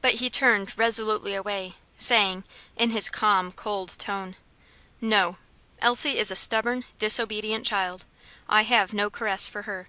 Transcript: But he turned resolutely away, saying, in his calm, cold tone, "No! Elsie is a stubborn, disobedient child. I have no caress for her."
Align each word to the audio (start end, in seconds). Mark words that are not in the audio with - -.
But 0.00 0.14
he 0.14 0.28
turned 0.30 0.76
resolutely 0.76 1.32
away, 1.36 1.76
saying, 1.96 2.42
in 2.74 2.90
his 2.90 3.08
calm, 3.08 3.52
cold 3.52 3.90
tone, 4.00 4.34
"No! 5.00 5.36
Elsie 5.80 6.18
is 6.18 6.32
a 6.32 6.34
stubborn, 6.34 6.84
disobedient 6.98 7.64
child. 7.64 8.04
I 8.48 8.62
have 8.62 8.92
no 8.92 9.10
caress 9.10 9.46
for 9.48 9.62
her." 9.62 9.88